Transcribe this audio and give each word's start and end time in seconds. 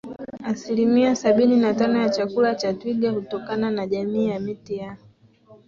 Asilimia 0.43 1.15
sabini 1.15 1.57
na 1.57 1.73
tano 1.73 1.99
ya 2.01 2.09
chakula 2.09 2.55
cha 2.55 2.73
twiga 2.73 3.11
hutokana 3.11 3.71
na 3.71 3.87
jamii 3.87 4.27
ya 4.27 4.39
miti 4.39 4.77
ya 4.77 4.97